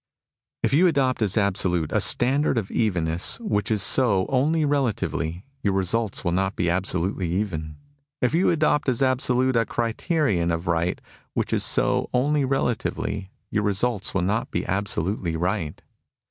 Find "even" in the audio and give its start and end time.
7.33-7.77